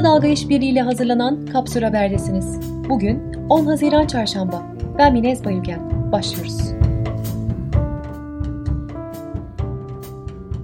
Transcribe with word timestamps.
Kısa 0.00 0.12
Dalga 0.12 0.28
İşbirliği 0.28 0.72
ile 0.72 0.80
hazırlanan 0.80 1.46
Kapsül 1.46 1.82
Haber'desiniz. 1.82 2.60
Bugün 2.88 3.34
10 3.48 3.66
Haziran 3.66 4.06
Çarşamba. 4.06 4.76
Ben 4.98 5.12
Minez 5.12 5.44
Bayülgen. 5.44 6.12
Başlıyoruz. 6.12 6.58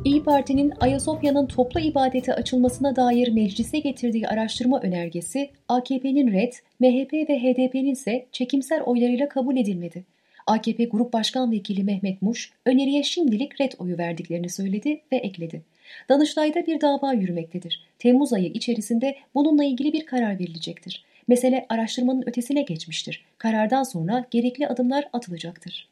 İyi 0.04 0.22
Parti'nin 0.22 0.72
Ayasofya'nın 0.80 1.46
toplu 1.46 1.80
ibadete 1.80 2.34
açılmasına 2.34 2.96
dair 2.96 3.28
meclise 3.28 3.78
getirdiği 3.78 4.28
araştırma 4.28 4.80
önergesi 4.80 5.50
AKP'nin 5.68 6.32
red, 6.32 6.52
MHP 6.80 7.12
ve 7.12 7.38
HDP'nin 7.38 7.92
ise 7.92 8.26
çekimser 8.32 8.80
oylarıyla 8.80 9.28
kabul 9.28 9.56
edilmedi. 9.56 10.04
AKP 10.46 10.84
Grup 10.84 11.12
Başkan 11.12 11.52
Vekili 11.52 11.84
Mehmet 11.84 12.22
Muş 12.22 12.52
öneriye 12.66 13.02
şimdilik 13.02 13.60
red 13.60 13.72
oyu 13.78 13.98
verdiklerini 13.98 14.48
söyledi 14.48 15.00
ve 15.12 15.16
ekledi. 15.16 15.62
Danıştay'da 16.08 16.66
bir 16.66 16.80
dava 16.80 17.12
yürümektedir. 17.12 17.82
Temmuz 17.98 18.32
ayı 18.32 18.46
içerisinde 18.46 19.16
bununla 19.34 19.64
ilgili 19.64 19.92
bir 19.92 20.06
karar 20.06 20.38
verilecektir. 20.38 21.04
Mesele 21.28 21.66
araştırmanın 21.68 22.24
ötesine 22.26 22.62
geçmiştir. 22.62 23.24
Karardan 23.38 23.82
sonra 23.82 24.24
gerekli 24.30 24.68
adımlar 24.68 25.08
atılacaktır. 25.12 25.88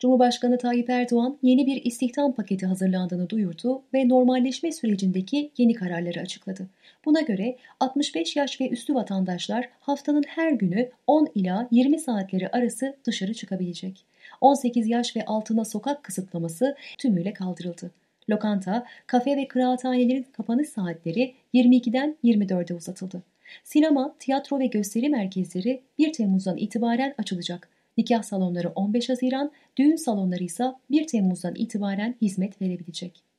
Cumhurbaşkanı 0.00 0.58
Tayyip 0.58 0.90
Erdoğan 0.90 1.38
yeni 1.42 1.66
bir 1.66 1.84
istihdam 1.84 2.32
paketi 2.32 2.66
hazırlandığını 2.66 3.30
duyurdu 3.30 3.82
ve 3.94 4.08
normalleşme 4.08 4.72
sürecindeki 4.72 5.50
yeni 5.58 5.74
kararları 5.74 6.20
açıkladı. 6.20 6.66
Buna 7.04 7.20
göre 7.20 7.56
65 7.80 8.36
yaş 8.36 8.60
ve 8.60 8.68
üstü 8.68 8.94
vatandaşlar 8.94 9.68
haftanın 9.80 10.24
her 10.26 10.52
günü 10.52 10.90
10 11.06 11.28
ila 11.34 11.68
20 11.70 11.98
saatleri 11.98 12.48
arası 12.48 12.96
dışarı 13.04 13.34
çıkabilecek. 13.34 14.04
18 14.40 14.88
yaş 14.88 15.16
ve 15.16 15.24
altına 15.24 15.64
sokak 15.64 16.02
kısıtlaması 16.02 16.76
tümüyle 16.98 17.32
kaldırıldı. 17.32 17.90
Lokanta, 18.30 18.86
kafe 19.06 19.36
ve 19.36 19.48
kıraathanelerin 19.48 20.26
kapanış 20.32 20.68
saatleri 20.68 21.34
22'den 21.54 22.16
24'e 22.24 22.76
uzatıldı. 22.76 23.22
Sinema, 23.64 24.14
tiyatro 24.18 24.58
ve 24.58 24.66
gösteri 24.66 25.08
merkezleri 25.08 25.82
1 25.98 26.12
Temmuz'dan 26.12 26.56
itibaren 26.56 27.14
açılacak. 27.18 27.68
Nikah 27.96 28.22
salonları 28.22 28.68
15 28.68 29.08
Haziran, 29.08 29.50
düğün 29.78 29.96
salonları 29.96 30.44
ise 30.44 30.64
1 30.90 31.06
Temmuz'dan 31.06 31.54
itibaren 31.54 32.14
hizmet 32.22 32.62
verebilecek. 32.62 33.29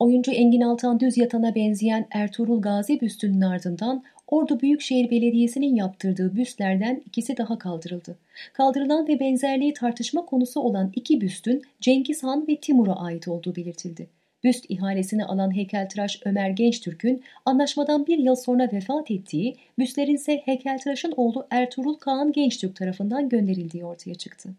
Oyuncu 0.00 0.32
Engin 0.32 0.60
Altan 0.60 1.00
Düz 1.00 1.18
Yatan'a 1.18 1.54
benzeyen 1.54 2.06
Ertuğrul 2.10 2.62
Gazi 2.62 3.00
büstünün 3.00 3.40
ardından 3.40 4.02
Ordu 4.28 4.60
Büyükşehir 4.60 5.10
Belediyesi'nin 5.10 5.74
yaptırdığı 5.74 6.36
büstlerden 6.36 7.02
ikisi 7.06 7.36
daha 7.36 7.58
kaldırıldı. 7.58 8.18
Kaldırılan 8.52 9.08
ve 9.08 9.20
benzerliği 9.20 9.74
tartışma 9.74 10.26
konusu 10.26 10.60
olan 10.60 10.92
iki 10.94 11.20
büstün 11.20 11.62
Cengiz 11.80 12.22
Han 12.22 12.48
ve 12.48 12.56
Timur'a 12.56 12.96
ait 12.96 13.28
olduğu 13.28 13.56
belirtildi. 13.56 14.06
Büst 14.44 14.66
ihalesini 14.68 15.24
alan 15.24 15.56
heykeltıraş 15.56 16.20
Ömer 16.24 16.50
Gençtürk'ün 16.50 17.22
anlaşmadan 17.44 18.06
bir 18.06 18.18
yıl 18.18 18.34
sonra 18.34 18.68
vefat 18.72 19.10
ettiği, 19.10 19.56
büstlerin 19.78 20.14
ise 20.14 20.42
heykeltıraşın 20.44 21.14
oğlu 21.16 21.46
Ertuğrul 21.50 21.94
Kağan 21.94 22.32
Gençtürk 22.32 22.76
tarafından 22.76 23.28
gönderildiği 23.28 23.84
ortaya 23.84 24.14
çıktı. 24.14 24.50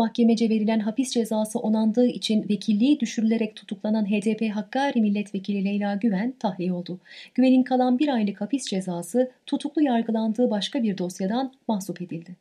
Mahkemece 0.00 0.50
verilen 0.50 0.80
hapis 0.80 1.10
cezası 1.10 1.58
onandığı 1.58 2.06
için 2.06 2.48
vekilliği 2.48 3.00
düşürülerek 3.00 3.56
tutuklanan 3.56 4.04
HDP 4.04 4.50
Hakkari 4.54 5.00
Milletvekili 5.00 5.64
Leyla 5.64 5.94
Güven 5.94 6.34
tahliye 6.38 6.72
oldu. 6.72 6.98
Güven'in 7.34 7.62
kalan 7.62 7.98
bir 7.98 8.08
aylık 8.08 8.40
hapis 8.40 8.66
cezası 8.66 9.30
tutuklu 9.46 9.82
yargılandığı 9.82 10.50
başka 10.50 10.82
bir 10.82 10.98
dosyadan 10.98 11.52
mahsup 11.68 12.02
edildi. 12.02 12.36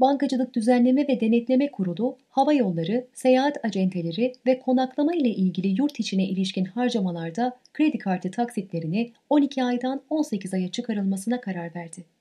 Bankacılık 0.00 0.54
Düzenleme 0.54 1.08
ve 1.08 1.20
Denetleme 1.20 1.70
Kurulu, 1.70 2.16
hava 2.28 2.52
yolları, 2.52 3.06
seyahat 3.14 3.64
acenteleri 3.64 4.32
ve 4.46 4.58
konaklama 4.58 5.14
ile 5.14 5.28
ilgili 5.28 5.80
yurt 5.80 6.00
içine 6.00 6.24
ilişkin 6.24 6.64
harcamalarda 6.64 7.56
kredi 7.74 7.98
kartı 7.98 8.30
taksitlerini 8.30 9.12
12 9.30 9.64
aydan 9.64 10.02
18 10.10 10.54
aya 10.54 10.68
çıkarılmasına 10.68 11.40
karar 11.40 11.74
verdi. 11.74 12.15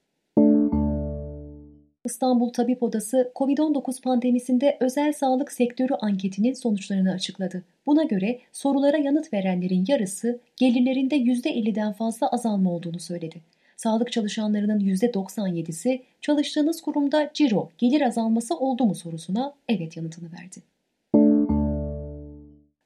İstanbul 2.06 2.50
Tabip 2.50 2.84
Odası 2.84 3.32
COVID-19 3.36 4.02
pandemisinde 4.02 4.78
özel 4.80 5.14
sağlık 5.14 5.52
sektörü 5.52 5.94
anketinin 5.94 6.54
sonuçlarını 6.54 7.12
açıkladı. 7.12 7.64
Buna 7.86 8.04
göre 8.04 8.40
sorulara 8.54 8.98
yanıt 8.98 9.34
verenlerin 9.34 9.86
yarısı 9.88 10.40
gelirlerinde 10.58 11.16
%50'den 11.16 11.94
fazla 11.94 12.28
azalma 12.28 12.72
olduğunu 12.72 13.00
söyledi. 13.00 13.42
Sağlık 13.78 14.12
çalışanlarının 14.12 14.80
%97'si 14.80 16.02
çalıştığınız 16.22 16.82
kurumda 16.82 17.32
ciro, 17.34 17.70
gelir 17.78 18.02
azalması 18.02 18.58
oldu 18.58 18.86
mu 18.86 18.96
sorusuna 18.96 19.54
evet 19.70 19.98
yanıtını 19.98 20.30
verdi. 20.32 20.60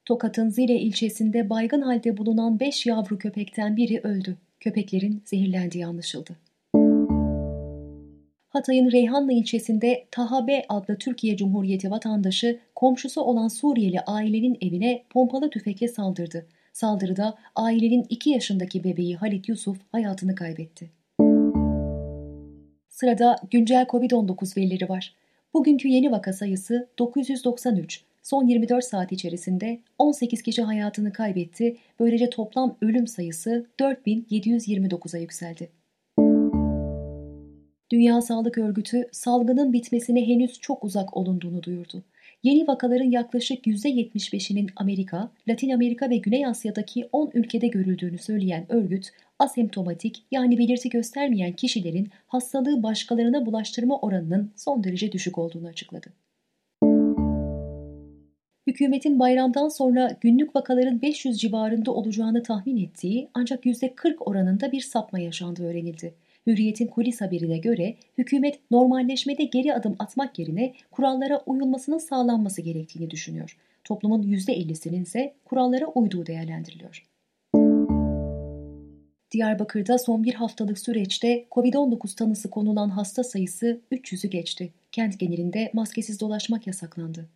Tokat'ın 0.06 0.50
Zile 0.50 0.80
ilçesinde 0.80 1.50
baygın 1.50 1.82
halde 1.82 2.18
bulunan 2.18 2.60
5 2.60 2.86
yavru 2.86 3.18
köpekten 3.18 3.78
biri 3.78 4.00
öldü. 4.04 4.38
Köpeklerin 4.60 5.22
zehirlendiği 5.26 5.86
anlaşıldı. 5.86 6.49
Hatay'ın 8.50 8.92
Reyhanlı 8.92 9.34
ilçesinde 9.34 10.06
Taha 10.12 10.48
B 10.48 10.66
adlı 10.70 10.98
Türkiye 10.98 11.38
Cumhuriyeti 11.38 11.92
vatandaşı 11.92 12.60
komşusu 12.76 13.22
olan 13.22 13.48
Suriyeli 13.48 14.00
ailenin 14.02 14.58
evine 14.62 15.04
pompalı 15.10 15.50
tüfekle 15.50 15.88
saldırdı. 15.88 16.46
Saldırıda 16.74 17.38
ailenin 17.56 18.06
2 18.10 18.30
yaşındaki 18.30 18.84
bebeği 18.84 19.16
Halit 19.16 19.50
Yusuf 19.50 19.78
hayatını 19.92 20.36
kaybetti. 20.36 20.90
Sırada 22.90 23.36
güncel 23.52 23.86
COVID-19 23.86 24.58
verileri 24.58 24.90
var. 24.90 25.14
Bugünkü 25.54 25.88
yeni 25.88 26.12
vaka 26.12 26.34
sayısı 26.34 26.88
993. 27.00 28.04
Son 28.24 28.48
24 28.48 28.86
saat 28.86 29.12
içerisinde 29.12 29.80
18 29.98 30.42
kişi 30.42 30.62
hayatını 30.62 31.14
kaybetti. 31.14 31.78
Böylece 32.00 32.30
toplam 32.30 32.76
ölüm 32.82 33.08
sayısı 33.08 33.66
4729'a 33.80 35.20
yükseldi. 35.20 35.79
Dünya 37.92 38.22
Sağlık 38.22 38.58
Örgütü 38.58 39.08
salgının 39.12 39.74
bitmesine 39.74 40.28
henüz 40.28 40.60
çok 40.60 40.84
uzak 40.84 41.18
olunduğunu 41.18 41.64
duyurdu. 41.64 42.04
Yeni 42.44 42.68
vakaların 42.68 43.12
yaklaşık 43.12 43.68
%75'inin 43.68 44.70
Amerika, 44.76 45.32
Latin 45.48 45.70
Amerika 45.70 46.10
ve 46.10 46.18
Güney 46.18 46.46
Asya'daki 46.46 47.10
10 47.12 47.32
ülkede 47.34 47.68
görüldüğünü 47.68 48.18
söyleyen 48.18 48.66
örgüt, 48.70 49.12
asemptomatik 49.40 50.24
yani 50.32 50.58
belirti 50.58 50.90
göstermeyen 50.90 51.54
kişilerin 51.54 52.10
hastalığı 52.28 52.84
başkalarına 52.84 53.46
bulaştırma 53.46 54.00
oranının 54.00 54.52
son 54.56 54.84
derece 54.84 55.12
düşük 55.12 55.38
olduğunu 55.38 55.68
açıkladı. 55.68 56.08
Hükümetin 58.68 59.20
bayramdan 59.20 59.68
sonra 59.68 60.18
günlük 60.22 60.56
vakaların 60.56 61.02
500 61.02 61.40
civarında 61.40 61.92
olacağını 61.92 62.44
tahmin 62.44 62.78
ettiği 62.78 63.30
ancak 63.34 63.66
%40 63.66 64.18
oranında 64.18 64.72
bir 64.72 64.82
sapma 64.82 65.20
yaşandığı 65.20 65.66
öğrenildi. 65.66 66.14
Hürriyet'in 66.48 66.88
kulis 66.88 67.22
haberine 67.22 67.58
göre 67.58 67.96
hükümet 68.18 68.60
normalleşmede 68.72 69.44
geri 69.44 69.74
adım 69.74 69.96
atmak 70.00 70.40
yerine 70.40 70.74
kurallara 70.92 71.44
uyulmasının 71.46 71.98
sağlanması 71.98 72.62
gerektiğini 72.62 73.10
düşünüyor. 73.10 73.58
Toplumun 73.84 74.24
%50'sinin 74.24 75.04
ise 75.04 75.34
kurallara 75.46 75.86
uyduğu 75.86 76.26
değerlendiriliyor. 76.26 77.06
Diyarbakır'da 79.32 79.98
son 79.98 80.24
bir 80.24 80.34
haftalık 80.34 80.80
süreçte 80.80 81.46
COVID-19 81.52 82.16
tanısı 82.16 82.50
konulan 82.50 82.90
hasta 82.90 83.24
sayısı 83.24 83.82
300'ü 83.92 84.30
geçti. 84.30 84.74
Kent 84.92 85.20
genelinde 85.20 85.72
maskesiz 85.74 86.20
dolaşmak 86.20 86.68
yasaklandı. 86.68 87.30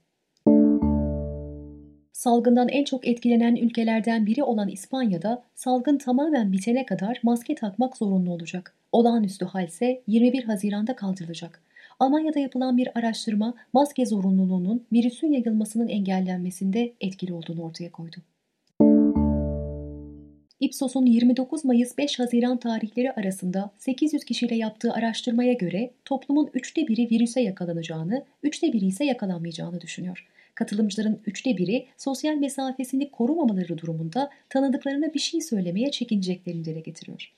Salgından 2.23 2.69
en 2.69 2.83
çok 2.83 3.07
etkilenen 3.07 3.55
ülkelerden 3.55 4.25
biri 4.25 4.43
olan 4.43 4.69
İspanya'da 4.69 5.43
salgın 5.55 5.97
tamamen 5.97 6.51
bitene 6.51 6.85
kadar 6.85 7.19
maske 7.23 7.55
takmak 7.55 7.97
zorunlu 7.97 8.31
olacak. 8.31 8.73
Olağanüstü 8.91 9.45
hal 9.45 9.67
ise 9.67 10.01
21 10.07 10.43
Haziran'da 10.43 10.95
kaldırılacak. 10.95 11.61
Almanya'da 11.99 12.39
yapılan 12.39 12.77
bir 12.77 12.89
araştırma 12.95 13.53
maske 13.73 14.05
zorunluluğunun 14.05 14.85
virüsün 14.93 15.31
yayılmasının 15.31 15.87
engellenmesinde 15.87 16.93
etkili 17.01 17.33
olduğunu 17.33 17.63
ortaya 17.63 17.91
koydu. 17.91 18.15
Ipsos'un 20.59 21.05
29 21.05 21.65
Mayıs 21.65 21.97
5 21.97 22.19
Haziran 22.19 22.57
tarihleri 22.57 23.11
arasında 23.11 23.71
800 23.77 24.25
kişiyle 24.25 24.55
yaptığı 24.55 24.93
araştırmaya 24.93 25.53
göre 25.53 25.91
toplumun 26.05 26.49
üçte 26.53 26.87
biri 26.87 27.09
virüse 27.11 27.41
yakalanacağını, 27.41 28.25
üçte 28.43 28.73
biri 28.73 28.85
ise 28.85 29.05
yakalanmayacağını 29.05 29.81
düşünüyor. 29.81 30.27
Katılımcıların 30.55 31.19
üçte 31.25 31.57
biri 31.57 31.85
sosyal 31.97 32.35
mesafesini 32.35 33.11
korumamaları 33.11 33.77
durumunda 33.77 34.29
tanıdıklarına 34.49 35.13
bir 35.13 35.19
şey 35.19 35.41
söylemeye 35.41 35.91
çekineceklerini 35.91 36.65
dile 36.65 36.79
getiriyor. 36.79 37.33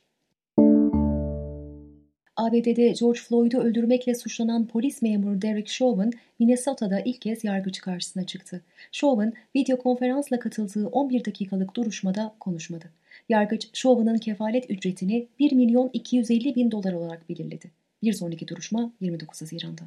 ABD'de 2.36 2.94
George 3.00 3.20
Floyd'u 3.20 3.58
öldürmekle 3.58 4.16
suçlanan 4.16 4.68
polis 4.68 5.02
memuru 5.02 5.42
Derek 5.42 5.68
Chauvin, 5.68 6.14
Minnesota'da 6.40 7.00
ilk 7.00 7.22
kez 7.22 7.44
yargıç 7.44 7.82
karşısına 7.82 8.26
çıktı. 8.26 8.62
Chauvin, 8.92 9.34
video 9.56 9.78
konferansla 9.78 10.40
katıldığı 10.40 10.88
11 10.88 11.26
dakikalık 11.26 11.76
duruşmada 11.76 12.36
konuşmadı. 12.40 12.86
Yargıç, 13.30 13.74
Chauvin'ın 13.74 14.18
kefalet 14.18 14.70
ücretini 14.70 15.28
1 15.40 15.52
milyon 15.52 15.90
250 15.94 16.56
bin 16.56 16.72
dolar 16.72 16.94
olarak 16.94 17.30
belirledi. 17.30 17.72
Bir 18.04 18.14
sonraki 18.14 18.48
duruşma 18.48 18.92
29 19.02 19.42
Haziran'da. 19.42 19.82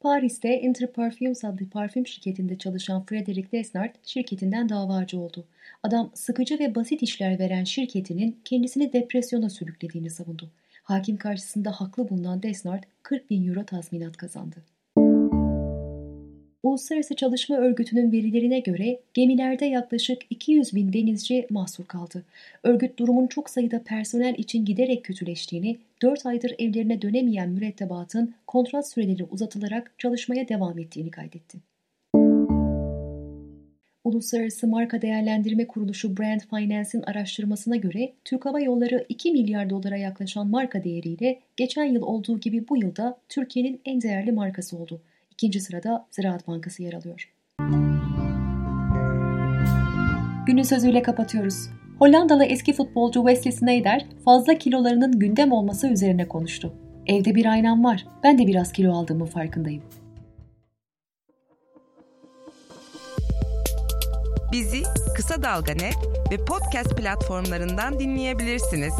Paris'te 0.00 0.60
Inter 0.60 0.92
Parfums 0.92 1.44
adlı 1.44 1.70
parfüm 1.70 2.06
şirketinde 2.06 2.58
çalışan 2.58 3.04
Frederic 3.04 3.52
Desnard 3.52 3.94
şirketinden 4.02 4.68
davacı 4.68 5.20
oldu. 5.20 5.44
Adam 5.82 6.10
sıkıcı 6.14 6.58
ve 6.58 6.74
basit 6.74 7.02
işler 7.02 7.38
veren 7.38 7.64
şirketinin 7.64 8.40
kendisini 8.44 8.92
depresyona 8.92 9.50
sürüklediğini 9.50 10.10
savundu. 10.10 10.50
Hakim 10.82 11.16
karşısında 11.16 11.70
haklı 11.70 12.08
bulunan 12.08 12.42
Desnard 12.42 12.82
40 13.02 13.30
bin 13.30 13.48
euro 13.48 13.64
tazminat 13.64 14.16
kazandı. 14.16 14.56
Uluslararası 16.62 17.16
Çalışma 17.16 17.56
Örgütü'nün 17.56 18.12
verilerine 18.12 18.60
göre 18.60 18.98
gemilerde 19.14 19.66
yaklaşık 19.66 20.22
200 20.30 20.74
bin 20.74 20.92
denizci 20.92 21.46
mahsur 21.50 21.84
kaldı. 21.84 22.24
Örgüt 22.62 22.98
durumun 22.98 23.26
çok 23.26 23.50
sayıda 23.50 23.82
personel 23.82 24.34
için 24.38 24.64
giderek 24.64 25.04
kötüleştiğini, 25.04 25.78
4 26.02 26.26
aydır 26.26 26.54
evlerine 26.58 27.02
dönemeyen 27.02 27.48
mürettebatın 27.48 28.34
kontrat 28.46 28.88
süreleri 28.88 29.24
uzatılarak 29.24 29.94
çalışmaya 29.98 30.48
devam 30.48 30.78
ettiğini 30.78 31.10
kaydetti. 31.10 31.58
Uluslararası 34.04 34.66
Marka 34.66 35.02
Değerlendirme 35.02 35.66
Kuruluşu 35.66 36.16
Brand 36.16 36.40
Finance'in 36.40 37.02
araştırmasına 37.02 37.76
göre 37.76 38.12
Türk 38.24 38.46
Hava 38.46 38.60
Yolları 38.60 39.06
2 39.08 39.32
milyar 39.32 39.70
dolara 39.70 39.96
yaklaşan 39.96 40.46
marka 40.48 40.84
değeriyle 40.84 41.38
geçen 41.56 41.84
yıl 41.84 42.02
olduğu 42.02 42.40
gibi 42.40 42.68
bu 42.68 42.76
yılda 42.76 43.18
Türkiye'nin 43.28 43.80
en 43.84 44.02
değerli 44.02 44.32
markası 44.32 44.76
oldu. 44.76 45.00
İkinci 45.38 45.60
sırada 45.60 46.06
Ziraat 46.10 46.48
Bankası 46.48 46.82
yer 46.82 46.92
alıyor. 46.92 47.32
Günün 50.46 50.62
sözüyle 50.62 51.02
kapatıyoruz. 51.02 51.68
Hollandalı 51.98 52.44
eski 52.44 52.72
futbolcu 52.72 53.20
Wesley 53.28 53.52
Sneijder 53.52 54.06
fazla 54.24 54.58
kilolarının 54.58 55.18
gündem 55.18 55.52
olması 55.52 55.88
üzerine 55.88 56.28
konuştu. 56.28 56.74
Evde 57.06 57.34
bir 57.34 57.46
aynam 57.46 57.84
var. 57.84 58.06
Ben 58.22 58.38
de 58.38 58.46
biraz 58.46 58.72
kilo 58.72 58.92
aldığımı 58.92 59.26
farkındayım. 59.26 59.82
Bizi 64.52 64.82
Kısa 65.16 65.42
Dalga 65.42 65.72
ve 66.30 66.44
podcast 66.44 66.96
platformlarından 66.96 67.98
dinleyebilirsiniz. 67.98 68.94